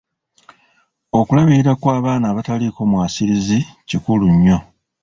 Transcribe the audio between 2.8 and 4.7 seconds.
mwasirizi kikulu nnyo.